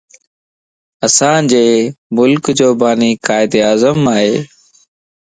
اسان 1.07 1.39
جي 1.51 1.65
ملڪ 2.15 2.43
جو 2.59 2.69
باني 2.81 3.11
قائد 3.27 3.51
اعظم 3.67 3.99
ائي 4.15 4.31